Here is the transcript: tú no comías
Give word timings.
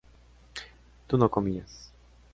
tú 1.05 1.15
no 1.19 1.29
comías 1.29 1.93